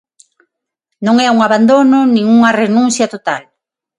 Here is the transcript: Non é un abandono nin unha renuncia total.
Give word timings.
Non 1.05 1.15
é 1.25 1.27
un 1.35 1.39
abandono 1.47 1.99
nin 2.13 2.25
unha 2.37 2.55
renuncia 2.63 3.11
total. 3.15 3.43